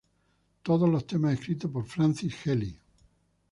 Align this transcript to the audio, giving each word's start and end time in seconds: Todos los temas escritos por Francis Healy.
Todos 0.63 0.89
los 0.89 1.05
temas 1.05 1.33
escritos 1.37 1.69
por 1.69 1.85
Francis 1.85 2.33
Healy. 2.43 2.75